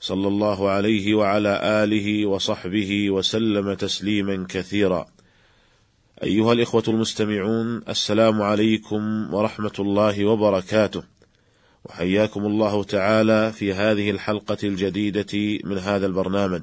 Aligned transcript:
صلى 0.00 0.28
الله 0.28 0.70
عليه 0.70 1.14
وعلى 1.14 1.60
آله 1.84 2.26
وصحبه 2.26 3.10
وسلم 3.10 3.74
تسليما 3.74 4.46
كثيرا. 4.48 5.06
أيها 6.22 6.52
الإخوة 6.52 6.82
المستمعون 6.88 7.82
السلام 7.88 8.42
عليكم 8.42 9.34
ورحمة 9.34 9.72
الله 9.78 10.24
وبركاته. 10.24 11.02
وحياكم 11.84 12.46
الله 12.46 12.84
تعالى 12.84 13.52
في 13.52 13.72
هذه 13.72 14.10
الحلقة 14.10 14.58
الجديدة 14.64 15.60
من 15.64 15.78
هذا 15.78 16.06
البرنامج. 16.06 16.62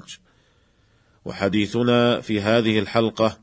وحديثنا 1.24 2.20
في 2.20 2.40
هذه 2.40 2.78
الحلقة 2.78 3.38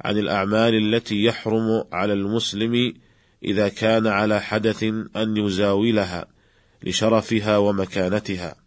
عن 0.00 0.18
الأعمال 0.18 0.94
التي 0.94 1.24
يحرم 1.24 1.84
على 1.92 2.12
المسلم 2.12 2.94
إذا 3.44 3.68
كان 3.68 4.06
على 4.06 4.40
حدث 4.40 4.82
أن 5.16 5.36
يزاولها 5.36 6.26
لشرفها 6.82 7.56
ومكانتها. 7.56 8.63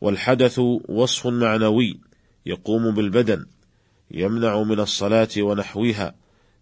والحدث 0.00 0.58
وصف 0.88 1.26
معنوي 1.26 2.00
يقوم 2.46 2.94
بالبدن 2.94 3.46
يمنع 4.10 4.62
من 4.62 4.80
الصلاة 4.80 5.28
ونحوها 5.38 6.14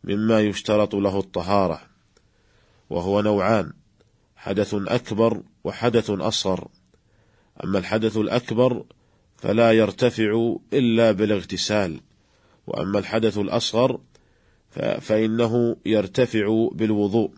مما 0.05 0.41
يشترط 0.41 0.95
له 0.95 1.19
الطهارة 1.19 1.81
وهو 2.91 3.21
نوعان 3.21 3.73
حدث 4.37 4.75
أكبر 4.75 5.43
وحدث 5.65 6.11
أصغر. 6.11 6.69
أما 7.65 7.79
الحدث 7.79 8.17
الأكبر 8.17 8.85
فلا 9.37 9.73
يرتفع 9.73 10.57
إلا 10.73 11.13
بالاغتسال 11.13 12.01
وأما 12.67 12.99
الحدث 12.99 13.39
الأصغر 13.39 14.01
فإنه 15.01 15.77
يرتفع 15.87 16.69
بالوضوء 16.73 17.31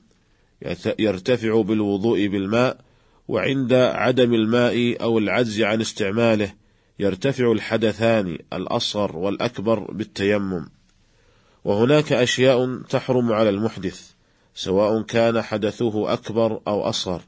يرتفع 0.98 1.62
بالوضوء 1.62 2.26
بالماء 2.26 2.87
وعند 3.28 3.72
عدم 3.72 4.34
الماء 4.34 5.02
أو 5.02 5.18
العجز 5.18 5.60
عن 5.62 5.80
استعماله 5.80 6.52
يرتفع 6.98 7.52
الحدثان 7.52 8.38
الأصغر 8.52 9.16
والأكبر 9.16 9.92
بالتيمم. 9.92 10.68
وهناك 11.64 12.12
أشياء 12.12 12.82
تحرم 12.82 13.32
على 13.32 13.48
المحدث 13.48 14.10
سواء 14.54 15.02
كان 15.02 15.42
حدثه 15.42 16.12
أكبر 16.12 16.60
أو 16.68 16.82
أصغر. 16.82 17.22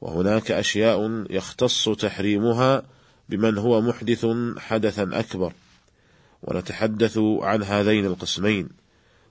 وهناك 0.00 0.50
أشياء 0.50 1.24
يختص 1.30 1.88
تحريمها 1.88 2.82
بمن 3.28 3.58
هو 3.58 3.80
محدث 3.80 4.26
حدثا 4.58 5.10
أكبر. 5.12 5.52
ونتحدث 6.42 7.18
عن 7.18 7.62
هذين 7.62 8.06
القسمين. 8.06 8.68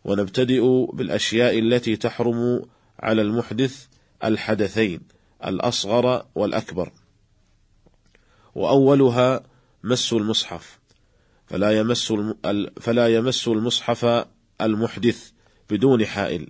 ونبتدئ 0.03 0.85
بالأشياء 0.93 1.59
التي 1.59 1.95
تحرم 1.95 2.61
على 2.99 3.21
المحدث 3.21 3.85
الحدثين. 4.23 5.18
الأصغر 5.45 6.25
والأكبر. 6.35 6.91
وأولها 8.55 9.43
مس 9.83 10.13
المصحف. 10.13 10.79
فلا 11.47 11.79
يمس 11.79 12.13
فلا 12.81 13.07
يمس 13.07 13.47
المصحف 13.47 14.25
المحدث 14.61 15.31
بدون 15.69 16.05
حائل. 16.05 16.49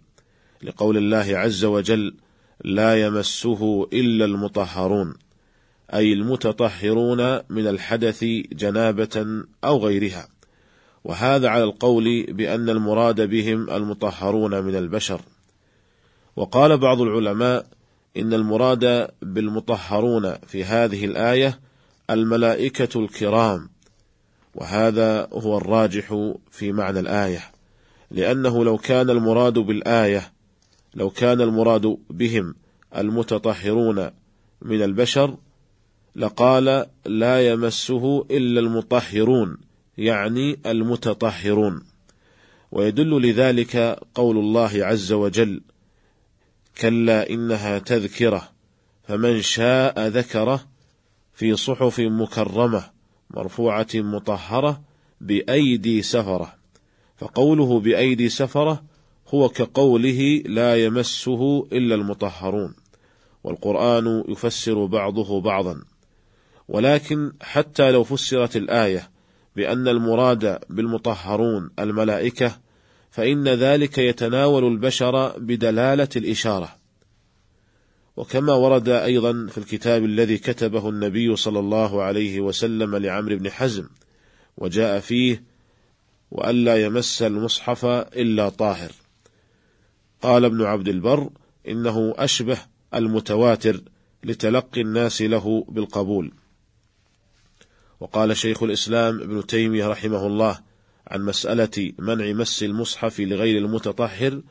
لقول 0.64 0.98
الله 0.98 1.38
عز 1.38 1.66
وجل 1.66 2.16
لا 2.64 3.06
يمسه 3.06 3.90
إلا 3.94 4.26
المطهرون 4.26 5.16
أي 5.94 6.14
المتطهرون 6.14 7.40
من 7.50 7.68
الحدث 7.68 8.24
جنابة 8.52 9.44
أو 9.64 9.86
غيرها. 9.86 10.28
وهذا 11.04 11.50
على 11.50 11.64
القول 11.64 12.26
بأن 12.30 12.70
المراد 12.70 13.22
بهم 13.22 13.70
المطهرون 13.70 14.64
من 14.64 14.76
البشر. 14.76 15.22
وقال 16.36 16.78
بعض 16.78 17.02
العلماء 17.02 17.68
إن 18.18 18.34
المراد 18.34 19.10
بالمطهرون 19.22 20.36
في 20.48 20.64
هذه 20.64 21.06
الآية 21.06 21.60
الملائكة 22.10 23.00
الكرام 23.00 23.70
وهذا 24.56 25.28
هو 25.34 25.58
الراجح 25.58 26.34
في 26.52 26.72
معنى 26.72 27.00
الآية 27.00 27.42
لأنه 28.12 28.64
لو 28.64 28.78
كان 28.78 29.10
المراد 29.10 29.54
بالآية 29.54 30.32
لو 30.96 31.10
كان 31.10 31.42
المراد 31.42 31.98
بهم 32.10 32.56
المتطهرون 32.98 34.10
من 34.62 34.82
البشر 34.82 35.38
لقال 36.16 36.86
لا 37.06 37.48
يمسه 37.48 38.26
إلا 38.32 38.60
المطهرون 38.60 39.58
يعني 39.98 40.60
المتطهرون. 40.66 41.84
ويدل 42.72 43.22
لذلك 43.22 44.00
قول 44.16 44.38
الله 44.38 44.86
عز 44.86 45.12
وجل 45.12 45.62
كلا 46.80 47.30
إنها 47.30 47.80
تذكرة 47.80 48.50
فمن 49.04 49.42
شاء 49.42 50.08
ذكره 50.08 50.68
في 51.34 51.56
صحف 51.56 52.00
مكرمة 52.00 52.84
مرفوعة 53.30 53.88
مطهرة 53.96 54.82
بأيدي 55.22 56.02
سفرة. 56.02 56.56
فقوله 57.18 57.80
بأيدي 57.80 58.30
سفرة 58.30 58.84
هو 59.28 59.50
كقوله 59.50 60.44
لا 60.46 60.86
يمسه 60.86 61.68
إلا 61.72 61.96
المطهرون 61.96 62.74
والقرآن 63.44 64.24
يفسر 64.28 64.86
بعضه 64.86 65.42
بعضا. 65.42 65.84
ولكن 66.68 67.32
حتى 67.42 67.92
لو 67.92 68.04
فسرت 68.04 68.56
الآية 68.58 69.10
بأن 69.56 69.88
المراد 69.88 70.60
بالمطهرون 70.70 71.70
الملائكة 71.80 72.58
فإن 73.12 73.48
ذلك 73.48 73.98
يتناول 73.98 74.64
البشر 74.64 75.40
بدلالة 75.40 76.10
الإشارة. 76.16 76.80
وكما 78.20 78.54
ورد 78.54 78.90
أيضا 78.90 79.48
في 79.48 79.58
الكتاب 79.58 80.06
الذي 80.06 80.38
كتبه 80.38 80.90
النبي 80.90 81.36
صلى 81.36 81.60
الله 81.60 82.04
عليه 82.04 82.40
وسلم 82.40 82.96
لعمرو 82.96 83.36
بن 83.36 83.50
حزم 83.50 83.88
وجاء 84.58 85.00
فيه 85.00 85.44
وألا 86.32 86.86
يمس 86.86 87.22
المصحف 87.22 87.86
إلا 87.86 88.50
طاهر 88.50 88.92
قال 90.22 90.46
ابن 90.46 90.62
عبد 90.62 90.88
البر 90.88 91.30
إنه 91.68 92.14
أشبه 92.18 92.58
المتواتر 92.94 93.82
لتلقي 94.24 94.82
الناس 94.82 95.22
له 95.22 95.66
بالقبول 95.70 96.32
وقال 98.00 98.38
شيخ 98.38 98.64
الإسلام 98.64 99.22
ابن 99.22 99.46
تيمية 99.46 99.88
رحمه 99.88 100.28
الله 100.28 100.60
عن 101.10 101.22
مسألة 101.22 101.94
منع 102.00 102.34
مس 102.34 102.64
المصحف 102.64 103.20
لغير 103.20 103.58
المتطهر 103.58 104.42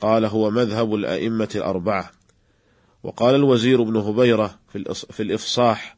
قال 0.00 0.24
هو 0.24 0.50
مذهب 0.50 0.94
الأئمة 0.94 1.48
الأربعة. 1.54 2.10
وقال 3.02 3.34
الوزير 3.34 3.82
بن 3.82 3.96
هبيرة 3.96 4.58
في 5.10 5.20
الإفصاح 5.20 5.96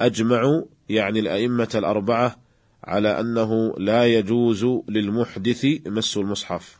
أجمعوا 0.00 0.62
يعني 0.88 1.18
الأئمة 1.18 1.68
الأربعة 1.74 2.36
على 2.84 3.20
أنه 3.20 3.74
لا 3.78 4.06
يجوز 4.06 4.64
للمحدث 4.88 5.66
مس 5.86 6.16
المصحف. 6.16 6.78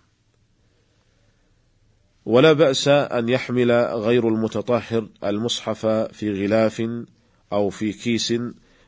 ولا 2.25 2.53
بأس 2.53 2.89
أن 2.89 3.29
يحمل 3.29 3.73
غير 3.93 4.29
المتطهر 4.29 5.09
المصحف 5.25 5.87
في 5.87 6.45
غلاف 6.45 6.83
أو 7.53 7.71
في 7.71 7.93
كيس 7.93 8.33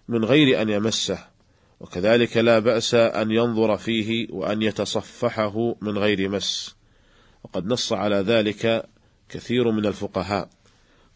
من 0.08 0.24
غير 0.24 0.62
أن 0.62 0.68
يمسه. 0.68 1.33
وكذلك 1.84 2.36
لا 2.36 2.58
بأس 2.58 2.94
أن 2.94 3.30
ينظر 3.30 3.76
فيه 3.76 4.26
وأن 4.30 4.62
يتصفحه 4.62 5.76
من 5.80 5.98
غير 5.98 6.28
مس. 6.28 6.76
وقد 7.44 7.66
نص 7.66 7.92
على 7.92 8.16
ذلك 8.16 8.88
كثير 9.28 9.70
من 9.70 9.86
الفقهاء. 9.86 10.48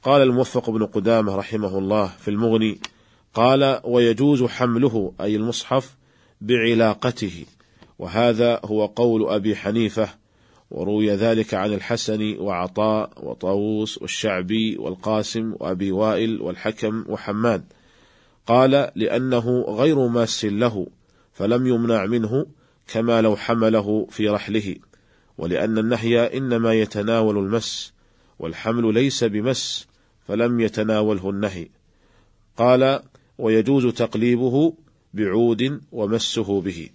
قال 0.02 0.22
الموفق 0.22 0.70
بن 0.70 0.86
قدامة 0.86 1.36
رحمه 1.36 1.78
الله 1.78 2.06
في 2.06 2.28
المغني 2.28 2.78
قال 3.34 3.80
ويجوز 3.84 4.44
حمله 4.44 5.12
أي 5.20 5.36
المصحف 5.36 5.96
بعلاقته. 6.40 7.44
وهذا 7.98 8.60
هو 8.64 8.86
قول 8.86 9.28
أبي 9.28 9.56
حنيفة 9.56 10.08
وروي 10.70 11.10
ذلك 11.10 11.54
عن 11.54 11.72
الحسن 11.72 12.38
وعطاء 12.38 13.10
وطاووس 13.16 14.02
والشعبي 14.02 14.76
والقاسم 14.78 15.54
وأبي 15.60 15.92
وائل 15.92 16.40
والحكم 16.40 17.04
وحماد. 17.08 17.64
قال 18.48 18.90
لأنه 18.94 19.64
غير 19.68 20.06
ماس 20.06 20.44
له 20.44 20.86
فلم 21.32 21.66
يمنع 21.66 22.06
منه 22.06 22.46
كما 22.86 23.22
لو 23.22 23.36
حمله 23.36 24.06
في 24.10 24.28
رحله. 24.28 24.76
ولأن 25.38 25.78
النهي 25.78 26.36
إنما 26.36 26.74
يتناول 26.74 27.38
المس 27.38 27.92
والحمل 28.38 28.94
ليس 28.94 29.24
بمس 29.24 29.88
فلم 30.28 30.60
يتناوله 30.60 31.30
النهي. 31.30 31.68
قال 32.56 33.02
ويجوز 33.38 33.86
تقليبه 33.86 34.74
بعود 35.14 35.80
ومسه 35.92 36.60
به. 36.60 36.88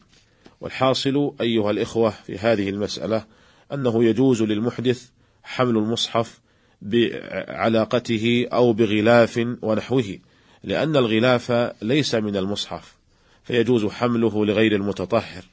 والحاصل 0.62 1.34
أيها 1.42 1.72
الإخوة 1.72 2.10
في 2.10 2.38
هذه 2.38 2.70
المسألة 2.70 3.26
أنه 3.74 4.04
يجوز 4.04 4.42
للمحدث 4.42 5.10
حمل 5.44 5.78
المصحف 5.78 6.42
بعلاقته 6.82 8.48
أو 8.54 8.74
بغلاف 8.74 9.48
ونحوه. 9.62 10.18
لأن 10.64 10.96
الغلاف 10.96 11.74
ليس 11.82 12.16
من 12.16 12.36
المصحف 12.38 12.96
فيجوز 13.44 13.86
حمله 13.86 14.46
لغير 14.46 14.76
المتطهر 14.76 15.44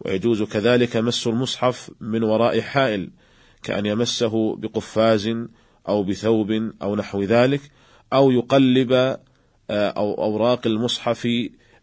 ويجوز 0.00 0.42
كذلك 0.42 0.96
مس 0.96 1.26
المصحف 1.26 1.90
من 2.00 2.22
وراء 2.22 2.60
حائل 2.60 3.10
كأن 3.62 3.86
يمسه 3.86 4.56
بقفاز 4.56 5.36
أو 5.88 6.02
بثوب 6.02 6.70
أو 6.82 6.96
نحو 6.96 7.22
ذلك 7.22 7.60
أو 8.12 8.30
يقلب 8.30 8.92
آه، 9.70 9.88
أو 9.88 10.14
أوراق 10.14 10.66
المصحف 10.66 11.28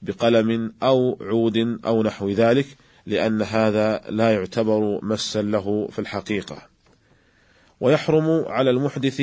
بقلم 0.02 0.74
أو 0.84 1.18
عود 1.22 1.80
أو 1.86 2.04
نحو 2.04 2.30
ذلك 2.30 2.66
لأن 3.06 3.42
هذا 3.42 4.02
لا 4.10 4.34
يعتبر 4.34 5.00
مسا 5.06 5.42
له 5.42 5.88
في 5.92 6.00
الحقيقة. 6.00 6.62
ويحرم 7.80 8.46
على 8.48 8.70
المحدث 8.70 9.22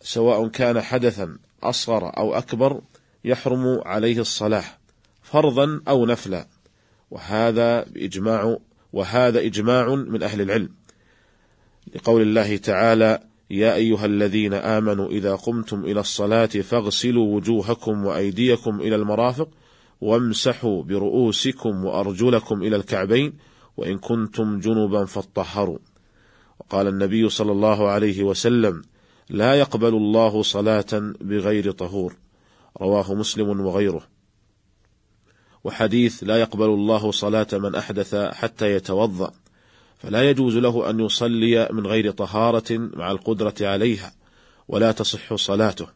سواء 0.00 0.48
كان 0.48 0.80
حدثا 0.80 1.38
أصغر 1.62 2.16
أو 2.18 2.34
أكبر 2.34 2.80
يحرم 3.24 3.80
عليه 3.84 4.20
الصلاة 4.20 4.64
فرضا 5.22 5.80
أو 5.88 6.06
نفلا. 6.06 6.46
وهذا 7.10 7.84
بإجماع 7.84 8.56
وهذا 8.92 9.40
إجماع 9.40 9.94
من 9.94 10.22
أهل 10.22 10.40
العلم. 10.40 10.68
لقول 11.94 12.22
الله 12.22 12.56
تعالى 12.56 13.20
يا 13.50 13.74
أيها 13.74 14.06
الذين 14.06 14.54
آمنوا 14.54 15.08
إذا 15.08 15.34
قمتم 15.34 15.84
إلى 15.84 16.00
الصلاة 16.00 16.46
فاغسلوا 16.46 17.34
وجوهكم 17.34 18.04
وأيديكم 18.04 18.80
إلى 18.80 18.96
المرافق 18.96 19.48
وامسحوا 20.00 20.82
برؤوسكم 20.82 21.84
وأرجلكم 21.84 22.62
إلى 22.62 22.76
الكعبين 22.76 23.32
وإن 23.76 23.98
كنتم 23.98 24.60
جنبا 24.60 25.04
فاطهروا. 25.04 25.78
وقال 26.60 26.86
النبي 26.86 27.28
صلى 27.28 27.52
الله 27.52 27.88
عليه 27.88 28.22
وسلم 28.22 28.82
لا 29.30 29.54
يقبل 29.54 29.94
الله 29.94 30.42
صلاة 30.42 31.14
بغير 31.20 31.70
طهور. 31.70 32.16
رواه 32.80 33.14
مسلم 33.14 33.60
وغيره. 33.60 34.02
وحديث 35.64 36.24
لا 36.24 36.36
يقبل 36.36 36.66
الله 36.66 37.10
صلاة 37.10 37.46
من 37.52 37.74
أحدث 37.74 38.14
حتى 38.14 38.74
يتوضأ 38.74 39.32
فلا 39.98 40.30
يجوز 40.30 40.56
له 40.56 40.90
أن 40.90 41.00
يصلي 41.00 41.68
من 41.72 41.86
غير 41.86 42.10
طهارة 42.10 42.64
مع 42.70 43.10
القدرة 43.10 43.54
عليها 43.60 44.12
ولا 44.68 44.92
تصح 44.92 45.34
صلاته 45.34 45.86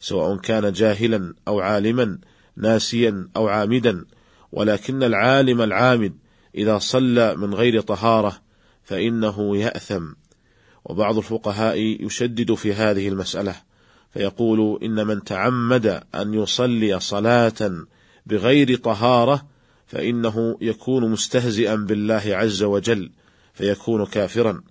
سواء 0.00 0.36
كان 0.36 0.72
جاهلا 0.72 1.34
أو 1.48 1.60
عالما 1.60 2.18
ناسيا 2.56 3.28
أو 3.36 3.48
عامدا 3.48 4.04
ولكن 4.52 5.02
العالم 5.02 5.60
العامد 5.60 6.14
إذا 6.54 6.78
صلى 6.78 7.36
من 7.36 7.54
غير 7.54 7.80
طهارة 7.80 8.40
فإنه 8.82 9.56
يأثم. 9.56 10.06
وبعض 10.84 11.16
الفقهاء 11.16 11.78
يشدد 11.78 12.54
في 12.54 12.74
هذه 12.74 13.08
المسألة 13.08 13.54
فيقول 14.12 14.78
إن 14.82 15.06
من 15.06 15.24
تعمد 15.24 16.02
أن 16.14 16.34
يصلي 16.34 17.00
صلاة 17.00 17.84
بغير 18.26 18.76
طهارة 18.76 19.46
فإنه 19.86 20.56
يكون 20.60 21.10
مستهزئا 21.10 21.74
بالله 21.74 22.22
عز 22.26 22.62
وجل 22.62 23.10
فيكون 23.54 24.06
كافرا. 24.06 24.62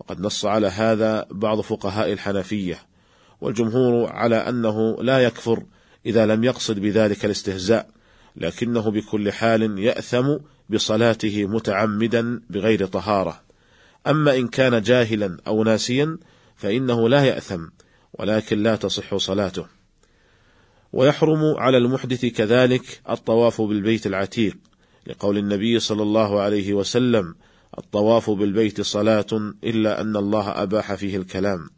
وقد 0.00 0.20
نص 0.20 0.44
على 0.44 0.66
هذا 0.66 1.26
بعض 1.30 1.60
فقهاء 1.60 2.12
الحنفية 2.12 2.78
والجمهور 3.40 4.12
على 4.12 4.36
أنه 4.36 4.96
لا 5.02 5.18
يكفر 5.18 5.62
إذا 6.06 6.26
لم 6.26 6.44
يقصد 6.44 6.78
بذلك 6.78 7.24
الاستهزاء 7.24 7.88
لكنه 8.36 8.90
بكل 8.90 9.32
حال 9.32 9.78
يأثم 9.78 10.36
بصلاته 10.70 11.46
متعمدا 11.46 12.40
بغير 12.50 12.86
طهارة. 12.86 13.45
أما 14.06 14.36
إن 14.36 14.48
كان 14.48 14.82
جاهلا 14.82 15.36
أو 15.46 15.64
ناسيا 15.64 16.18
فإنه 16.56 17.08
لا 17.08 17.24
يأثم 17.24 17.66
ولكن 18.12 18.62
لا 18.62 18.76
تصح 18.76 19.16
صلاته. 19.16 19.66
ويحرم 20.92 21.54
على 21.58 21.78
المحدث 21.78 22.26
كذلك 22.26 23.00
الطواف 23.10 23.60
بالبيت 23.60 24.06
العتيق 24.06 24.56
لقول 25.06 25.38
النبي 25.38 25.78
صلى 25.78 26.02
الله 26.02 26.40
عليه 26.40 26.74
وسلم 26.74 27.34
الطواف 27.78 28.30
بالبيت 28.30 28.80
صلاة 28.80 29.52
إلا 29.64 30.00
أن 30.00 30.16
الله 30.16 30.62
أباح 30.62 30.94
فيه 30.94 31.16
الكلام. 31.16 31.70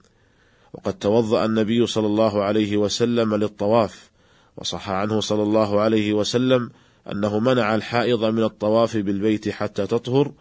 وقد 0.72 0.98
توضأ 0.98 1.44
النبي 1.44 1.86
صلى 1.86 2.06
الله 2.06 2.42
عليه 2.42 2.76
وسلم 2.76 3.34
للطواف 3.34 4.10
وصح 4.56 4.90
عنه 4.90 5.20
صلى 5.20 5.42
الله 5.42 5.81
عليه 5.81 6.12
وسلم 6.12 6.70
أنه 7.12 7.38
منع 7.38 7.74
الحائض 7.74 8.24
من 8.24 8.42
الطواف 8.42 8.96
بالبيت 8.96 9.48
حتى 9.48 9.86
تطهر 9.86 10.32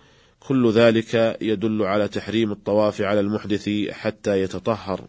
كل 0.47 0.71
ذلك 0.71 1.37
يدل 1.41 1.83
على 1.83 2.07
تحريم 2.07 2.51
الطواف 2.51 3.01
على 3.01 3.19
المحدث 3.19 3.69
حتى 3.91 4.41
يتطهر. 4.41 5.07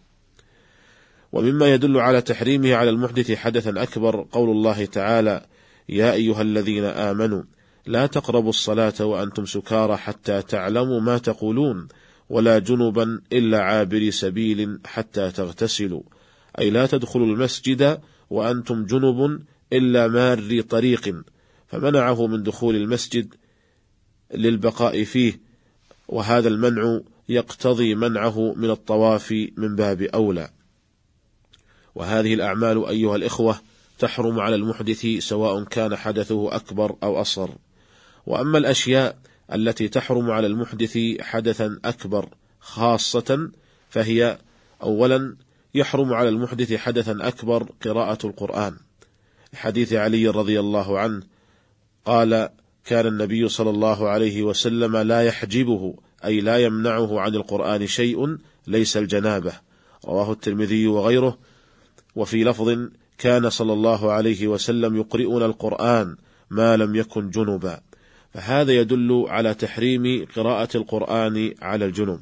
ومما 1.32 1.75
يدل 1.75 1.96
على 1.96 2.20
تحريمه 2.20 2.75
على 2.75 2.90
المحدث 2.90 3.32
حدثا 3.32 3.82
أكبر 3.82 4.26
قول 4.32 4.50
الله 4.50 4.85
تعالى 4.85 5.46
يا 5.88 6.12
أيها 6.12 6.43
الذين 6.43 6.85
آمنوا 6.85 7.43
لا 7.87 8.06
تقربوا 8.06 8.50
الصلاة 8.50 9.05
وأنتم 9.05 9.44
سكارى 9.44 9.96
حتى 9.96 10.43
تعلموا 10.43 11.00
ما 11.00 11.19
تقولون 11.19 11.88
ولا 12.29 12.58
جنبا 12.58 13.20
إلا 13.32 13.62
عابر 13.62 14.11
سبيل 14.11 14.81
حتى 14.87 15.31
تغتسلوا. 15.31 16.02
أي 16.58 16.70
لا 16.70 16.87
تدخلوا 16.87 17.26
المسجد 17.26 18.00
وأنتم 18.31 18.84
جنب 18.84 19.41
إلا 19.73 20.08
مار 20.08 20.61
طريق 20.61 21.14
فمنعه 21.69 22.26
من 22.26 22.43
دخول 22.43 22.76
المسجد 22.76 23.34
للبقاء 24.34 25.04
فيه 25.04 25.40
وهذا 26.08 26.48
المنع 26.48 27.00
يقتضي 27.28 27.94
منعه 27.94 28.54
من 28.56 28.70
الطواف 28.70 29.34
من 29.56 29.76
باب 29.76 30.02
أولى. 30.02 30.50
وهذه 31.94 32.34
الأعمال 32.34 32.86
أيها 32.86 33.16
الإخوة 33.16 33.60
تحرم 33.98 34.40
على 34.40 34.54
المحدث 34.54 35.06
سواء 35.19 35.64
كان 35.64 35.96
حدثه 35.96 36.56
أكبر 36.56 36.96
أو 37.02 37.20
أصغر. 37.20 37.54
وأما 38.26 38.58
الأشياء 38.58 39.19
التي 39.52 39.88
تحرم 39.88 40.31
على 40.31 40.46
المحدث 40.46 40.98
حدثا 41.20 41.78
أكبر 41.84 42.28
خاصة 42.60 43.50
فهي 43.90 44.38
أولا 44.82 45.36
يحرم 45.74 46.12
على 46.12 46.28
المحدث 46.28 46.74
حدثا 46.74 47.19
أكبر 47.20 47.69
قراءة 47.84 48.26
القرآن. 48.26 48.76
حديث 49.54 49.92
علي 49.92 50.28
رضي 50.28 50.60
الله 50.60 50.98
عنه 50.98 51.22
قال 52.04 52.48
كان 52.88 53.06
النبي 53.06 53.49
صلى 53.49 53.70
الله 53.70 54.08
عليه 54.08 54.43
وسلم 54.43 54.96
لا 54.96 55.22
يحجبه 55.22 55.94
أي 56.24 56.41
لا 56.41 56.58
يمنعه 56.58 57.20
عن 57.20 57.34
القرآن 57.34 57.86
شيء 57.86 58.39
ليس 58.67 58.96
الجنابة. 58.96 59.53
رواه 60.05 60.32
الترمذي 60.32 60.86
وغيره. 60.86 61.39
وفي 62.17 62.44
لفظ 62.44 62.89
كان 63.19 63.51
صلى 63.51 63.72
الله 63.72 64.12
عليه 64.12 64.48
وسلم 64.48 64.96
يقرئنا 64.96 65.46
القرآن 65.46 66.17
ما 66.51 66.77
لم 66.77 66.96
يكن 66.96 67.31
جنبا. 67.31 67.81
فهذا 68.34 68.72
يدل 68.72 69.24
على 69.29 69.55
تحريم 69.55 70.27
قراءة 70.36 70.77
القرآن 70.77 71.55
على 71.62 71.84
الجنب. 71.84 72.20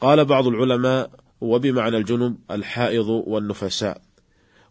قال 0.00 0.24
بعض 0.24 0.46
العلماء 0.46 1.10
وبمعنى 1.40 1.96
الجنب 1.96 2.36
الحائض 2.50 3.08
والنفساء 3.08 4.00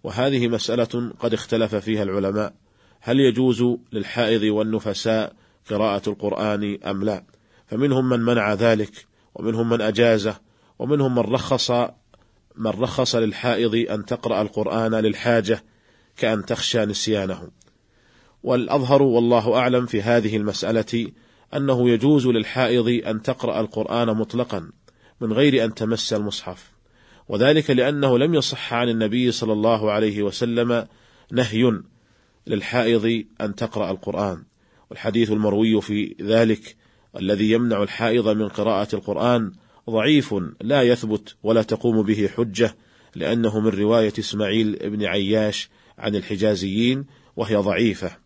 وهذه 0.04 0.48
مسألة 0.48 1.14
قد 1.20 1.34
اختلف 1.34 1.76
فيها 1.76 2.04
العلماء. 2.04 2.63
هل 3.06 3.20
يجوز 3.20 3.64
للحائض 3.94 4.44
والنفساء 4.44 5.34
قراءة 5.70 6.10
القرآن 6.10 6.78
أم 6.86 7.04
لا؟ 7.04 7.24
فمنهم 7.68 8.10
من 8.10 8.20
منع 8.20 8.54
ذلك 8.54 9.06
ومنهم 9.36 9.70
من 9.70 9.82
أجازه 9.82 10.40
ومنهم 10.80 11.16
من 11.16 11.22
رخص 11.22 11.72
من 12.56 12.68
رخص 12.68 13.16
للحائض 13.16 13.76
أن 13.76 14.06
تقرأ 14.06 14.42
القرآن 14.42 14.96
للحاجة 14.96 15.64
كأن 16.18 16.46
تخشى 16.46 16.86
نسيانه. 16.86 17.52
والأظهر 18.44 19.02
والله 19.02 19.58
أعلم 19.58 19.86
في 19.86 20.02
هذه 20.02 20.38
المسألة 20.38 21.12
أنه 21.56 21.90
يجوز 21.90 22.28
للحائض 22.28 23.02
أن 23.08 23.22
تقرأ 23.22 23.62
القرآن 23.62 24.08
مطلقا 24.08 24.72
من 25.22 25.34
غير 25.34 25.66
أن 25.66 25.74
تمس 25.74 26.14
المصحف 26.14 26.72
وذلك 27.30 27.72
لأنه 27.72 28.18
لم 28.18 28.34
يصح 28.34 28.74
عن 28.74 28.90
النبي 28.90 29.32
صلى 29.32 29.54
الله 29.54 29.92
عليه 29.92 30.24
وسلم 30.24 30.88
نهي 31.32 31.82
للحائض 32.48 33.24
أن 33.42 33.56
تقرأ 33.56 33.92
القرآن. 33.92 34.44
والحديث 34.90 35.32
المروي 35.32 35.82
في 35.82 36.16
ذلك 36.22 36.76
الذي 37.18 37.52
يمنع 37.52 37.84
الحائض 37.84 38.28
من 38.28 38.48
قراءة 38.48 38.96
القرآن 38.96 39.52
ضعيف 39.90 40.36
لا 40.62 40.82
يثبت 40.82 41.36
ولا 41.44 41.64
تقوم 41.64 42.02
به 42.02 42.30
حجة 42.38 42.76
لأنه 43.16 43.60
من 43.60 43.70
رواية 43.70 44.14
إسماعيل 44.20 44.90
بن 44.90 45.06
عياش 45.06 45.70
عن 45.98 46.16
الحجازيين 46.16 47.06
وهي 47.36 47.56
ضعيفة. 47.56 48.18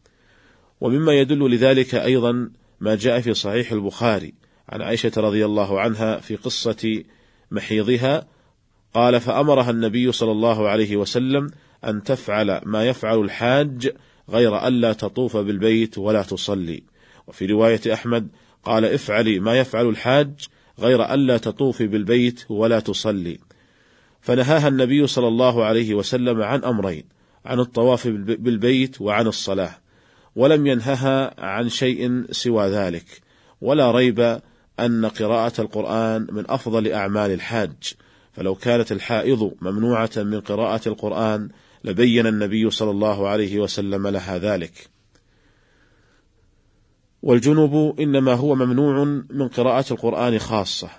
ومما 0.82 1.14
يدل 1.14 1.52
لذلك 1.52 1.96
أيضا 1.96 2.50
ما 2.80 2.96
جاء 2.96 3.22
في 3.22 3.34
صحيح 3.34 3.72
البخاري 3.72 4.34
عن 4.70 4.82
عائشة 4.82 5.12
رضي 5.18 5.46
الله 5.46 5.80
عنها 5.80 6.20
في 6.20 6.36
قصة 6.36 7.04
محيضها 7.52 8.28
قال 8.94 9.22
فأمرها 9.22 9.72
النبي 9.72 10.12
صلى 10.12 10.32
الله 10.32 10.70
عليه 10.70 10.98
وسلم 10.98 11.50
أن 11.86 12.04
تفعل 12.04 12.62
ما 12.64 12.86
يفعل 12.86 13.20
الحاج 13.20 13.92
غير 14.30 14.68
ألا 14.68 14.94
تطوف 14.94 15.38
بالبيت 15.38 15.98
ولا 15.98 16.24
تصلي. 16.24 16.84
وفي 17.28 17.46
رواية 17.46 17.82
أحمد 17.94 18.28
قال 18.64 18.86
افعلي 18.86 19.40
ما 19.40 19.60
يفعل 19.60 19.90
الحاج 19.90 20.48
غير 20.80 21.14
ألا 21.14 21.38
تطوفي 21.38 21.88
بالبيت 21.88 22.44
ولا 22.50 22.80
تصلي. 22.80 23.40
فنهاها 24.22 24.68
النبي 24.68 25.08
صلى 25.08 25.28
الله 25.28 25.66
عليه 25.66 25.94
وسلم 25.94 26.42
عن 26.42 26.64
أمرين 26.64 27.04
عن 27.46 27.60
الطواف 27.60 28.08
بالبيت 28.08 29.02
وعن 29.02 29.28
الصلاة. 29.28 29.78
ولم 30.36 30.68
ينهها 30.68 31.42
عن 31.44 31.70
شيء 31.70 32.26
سوى 32.32 32.68
ذلك. 32.68 33.06
ولا 33.62 33.92
ريب 33.92 34.40
أن 34.80 35.06
قراءة 35.06 35.62
القرآن 35.62 36.28
من 36.32 36.44
أفضل 36.50 36.92
أعمال 36.92 37.32
الحاج. 37.32 37.94
فلو 38.34 38.56
كانت 38.56 38.92
الحائض 38.92 39.52
ممنوعة 39.62 40.10
من 40.18 40.40
قراءة 40.40 40.82
القرآن 40.88 41.50
لبين 41.88 42.28
النبي 42.28 42.70
صلى 42.70 42.92
الله 42.92 43.28
عليه 43.28 43.60
وسلم 43.60 44.08
لها 44.08 44.38
ذلك. 44.38 44.90
والجنب 47.24 47.96
إنما 48.00 48.34
هو 48.34 48.56
ممنوع 48.56 49.04
من 49.30 49.48
قراءة 49.48 49.94
القرآن 49.94 50.40
خاصة 50.40 50.90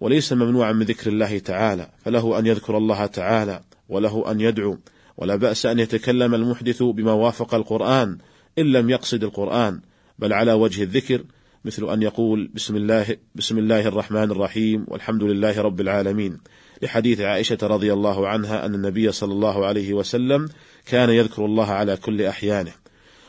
وليس 0.00 0.32
ممنوعا 0.32 0.72
من 0.72 0.86
ذكر 0.86 1.10
الله 1.10 1.38
تعالى 1.38 1.88
فله 2.04 2.38
أن 2.38 2.46
يذكر 2.46 2.78
الله 2.78 3.06
تعالى 3.06 3.60
وله 3.88 4.30
أن 4.30 4.40
يدعو 4.40 4.78
ولا 5.16 5.36
بأس 5.36 5.66
أن 5.66 5.78
يتكلم 5.78 6.34
المحدث 6.34 6.82
بما 6.82 7.12
وافق 7.12 7.54
القرآن 7.54 8.18
إن 8.58 8.72
لم 8.72 8.90
يقصد 8.90 9.24
القرآن 9.24 9.80
بل 10.18 10.32
على 10.32 10.52
وجه 10.52 10.82
الذكر 10.82 11.24
مثل 11.64 11.90
أن 11.90 12.02
يقول 12.02 12.50
بسم 12.54 12.76
الله 12.76 13.16
بسم 13.34 13.58
الله 13.58 13.88
الرحمن 13.88 14.30
الرحيم 14.30 14.84
والحمد 14.88 15.22
لله 15.22 15.60
رب 15.60 15.80
العالمين. 15.80 16.38
لحديث 16.82 17.20
عائشة 17.20 17.58
رضي 17.62 17.92
الله 17.92 18.28
عنها 18.28 18.66
أن 18.66 18.74
النبي 18.74 19.12
صلى 19.12 19.32
الله 19.32 19.66
عليه 19.66 19.92
وسلم 19.92 20.48
كان 20.86 21.10
يذكر 21.10 21.44
الله 21.44 21.66
على 21.66 21.96
كل 21.96 22.22
أحيانه. 22.22 22.72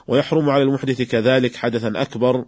ويحرم 0.07 0.49
على 0.49 0.63
المحدث 0.63 1.01
كذلك 1.01 1.55
حدثا 1.55 1.93
أكبر 1.95 2.45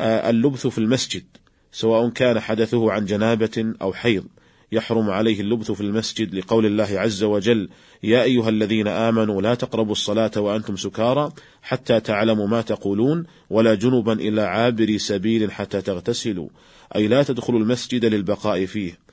آه، 0.00 0.30
اللبث 0.30 0.66
في 0.66 0.78
المسجد 0.78 1.24
سواء 1.72 2.08
كان 2.08 2.40
حدثه 2.40 2.92
عن 2.92 3.04
جنابة 3.04 3.74
أو 3.82 3.92
حيض. 3.92 4.24
يحرم 4.72 5.10
عليه 5.10 5.40
اللبث 5.40 5.72
في 5.72 5.80
المسجد 5.80 6.34
لقول 6.34 6.66
الله 6.66 6.88
عز 6.90 7.22
وجل 7.22 7.68
يا 8.02 8.22
أيها 8.22 8.48
الذين 8.48 8.88
آمنوا 8.88 9.42
لا 9.42 9.54
تقربوا 9.54 9.92
الصلاة 9.92 10.30
وأنتم 10.36 10.76
سكارى 10.76 11.32
حتى 11.62 12.00
تعلموا 12.00 12.46
ما 12.46 12.60
تقولون 12.60 13.26
ولا 13.50 13.74
جنبا 13.74 14.12
إلا 14.12 14.46
عابري 14.46 14.98
سبيل 14.98 15.52
حتى 15.52 15.80
تغتسلوا. 15.80 16.48
أي 16.96 17.08
لا 17.08 17.22
تدخلوا 17.22 17.60
المسجد 17.60 18.04
للبقاء 18.04 18.66
فيه. 18.66 19.05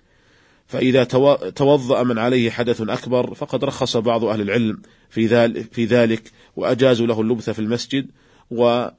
فإذا 0.67 1.03
توضأ 1.55 2.03
من 2.03 2.17
عليه 2.17 2.50
حدث 2.50 2.82
أكبر 2.82 3.34
فقد 3.34 3.63
رخص 3.63 3.98
بعض 3.98 4.25
أهل 4.25 4.41
العلم 4.41 4.82
في 5.72 5.86
ذلك 5.86 6.32
وأجازوا 6.55 7.08
له 7.08 7.22
اللبث 7.22 7.50
في 7.50 7.60
المسجد 7.60 8.08
وبعض 8.51 8.93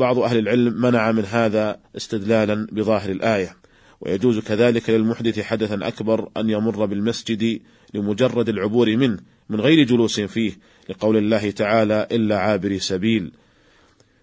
أهل 0.00 0.38
العلم 0.38 0.80
منع 0.80 1.12
من 1.12 1.24
هذا 1.24 1.80
استدلالا 1.96 2.66
بظاهر 2.72 3.10
الآية. 3.10 3.56
ويجوز 4.00 4.38
كذلك 4.38 4.90
للمحدث 4.90 5.40
حدثا 5.40 5.88
أكبر 5.88 6.28
أن 6.36 6.50
يمر 6.50 6.86
بالمسجد 6.86 7.60
لمجرد 7.94 8.48
العبور 8.48 8.96
منه 8.96 9.18
من 9.48 9.60
غير 9.60 9.86
جلوس 9.86 10.20
فيه 10.20 10.52
لقول 10.88 11.16
الله 11.16 11.50
تعالى 11.50 12.08
إلا 12.12 12.38
عابر 12.38 12.78
سبيل. 12.78 13.32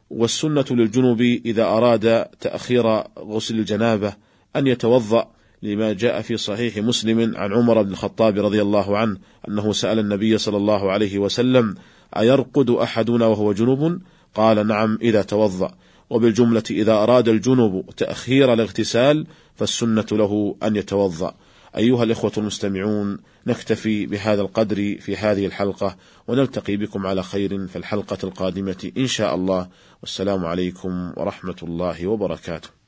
والسنة 0.10 0.66
للجنوب 0.72 1.22
إذا 1.22 1.64
أراد 1.64 2.26
تأخير 2.26 2.88
غسل 3.20 3.60
الجنابة 3.60 4.14
أن 4.56 4.68
يتوضأ 4.68 5.35
لما 5.66 5.94
جاء 5.94 6.22
في 6.22 6.38
صحيح 6.38 6.78
مسلم 6.78 7.38
عن 7.38 7.54
عمر 7.54 7.82
بن 7.82 7.92
الخطاب 7.92 8.40
رضي 8.40 8.62
الله 8.62 8.98
عنه 8.98 9.18
أنه 9.48 9.74
سأل 9.74 10.00
النبي 10.00 10.38
صلى 10.38 10.58
الله 10.58 10.92
عليه 10.92 11.20
وسلم 11.20 11.76
أيرقد 12.18 12.70
أحدنا 12.70 13.26
وهو 13.26 13.54
جنوب؟ 13.54 14.02
قال 14.36 14.68
نعم 14.68 14.98
إذا 15.02 15.22
توضأ. 15.22 15.72
وبالجملة 16.10 16.64
إذا 16.72 16.94
أراد 16.94 17.30
الجنوب 17.30 17.90
تأخير 17.98 18.54
الاغتسال 18.54 19.28
فالسنة 19.56 20.06
له 20.12 20.56
أن 20.64 20.76
يتوضأ. 20.76 21.36
أيها 21.78 22.04
الإخوة 22.04 22.32
المستمعون 22.38 23.18
نكتفي 23.48 24.06
بهذا 24.06 24.42
القدر 24.42 24.76
في 25.00 25.16
هذه 25.18 25.46
الحلقة 25.46 25.96
ونلتقي 26.28 26.78
بكم 26.78 27.08
على 27.08 27.24
خير 27.24 27.68
في 27.68 27.76
الحلقة 27.76 28.18
القادمة 28.24 28.92
إن 28.98 29.08
شاء 29.08 29.36
الله. 29.36 29.68
والسلام 30.02 30.46
عليكم 30.46 31.14
ورحمة 31.18 31.56
الله 31.64 32.08
وبركاته. 32.08 32.85